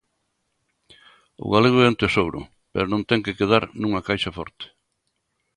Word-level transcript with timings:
O 1.43 1.45
galego 1.53 1.79
é 1.81 1.87
un 1.93 1.99
tesouro, 2.03 2.39
pero 2.71 2.85
non 2.91 3.01
ten 3.09 3.23
que 3.25 3.37
quedar 3.39 3.63
nunha 3.81 4.05
caixa 4.07 4.35
forte. 4.37 4.65